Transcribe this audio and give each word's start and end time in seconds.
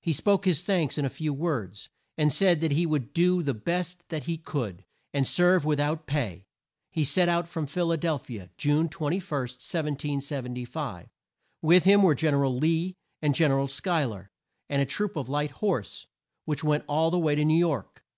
He 0.00 0.14
spoke 0.14 0.46
his 0.46 0.62
thanks 0.62 0.96
in 0.96 1.04
a 1.04 1.10
few 1.10 1.34
words, 1.34 1.90
and 2.16 2.32
said 2.32 2.62
that 2.62 2.72
he 2.72 2.86
would 2.86 3.12
do 3.12 3.42
the 3.42 3.52
best 3.52 4.02
that 4.08 4.22
he 4.22 4.38
could, 4.38 4.86
and 5.12 5.28
serve 5.28 5.66
with 5.66 5.78
out 5.80 6.06
pay. 6.06 6.46
He 6.92 7.04
set 7.04 7.28
out 7.28 7.46
from 7.46 7.66
Phil 7.66 7.92
a 7.92 7.98
del 7.98 8.18
phi 8.18 8.38
a 8.38 8.48
June 8.56 8.88
21, 8.88 9.20
1775. 9.28 11.10
With 11.60 11.84
him 11.84 12.02
were 12.02 12.14
Gen 12.14 12.32
er 12.32 12.44
al 12.46 12.56
Lee 12.56 12.96
and 13.20 13.34
Gen 13.34 13.50
er 13.52 13.60
al 13.60 13.68
Schuy 13.68 14.08
ler, 14.08 14.30
and 14.70 14.80
a 14.80 14.86
troop 14.86 15.14
of 15.14 15.28
light 15.28 15.50
horse, 15.50 16.06
which 16.46 16.64
went 16.64 16.84
all 16.88 17.10
the 17.10 17.18
way 17.18 17.34
to 17.34 17.44
New 17.44 17.58
York. 17.58 18.04